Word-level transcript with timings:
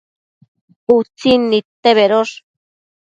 Utsin 0.95 1.41
nidte 1.51 1.93
bedosh 2.01 2.33